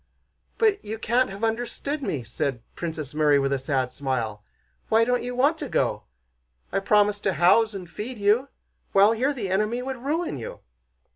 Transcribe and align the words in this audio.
"But 0.57 0.83
you 0.83 0.97
can't 0.97 1.29
have 1.29 1.43
understood 1.43 2.01
me," 2.01 2.23
said 2.23 2.63
Princess 2.75 3.13
Mary 3.13 3.37
with 3.37 3.53
a 3.53 3.59
sad 3.59 3.91
smile. 3.93 4.43
"Why 4.89 5.03
don't 5.05 5.21
you 5.21 5.35
want 5.35 5.59
to 5.59 5.69
go? 5.69 6.05
I 6.71 6.79
promise 6.79 7.19
to 7.19 7.33
house 7.33 7.75
and 7.75 7.87
feed 7.87 8.17
you, 8.17 8.47
while 8.93 9.11
here 9.11 9.31
the 9.31 9.51
enemy 9.51 9.83
would 9.83 9.97
ruin 9.97 10.39
you...." 10.39 10.61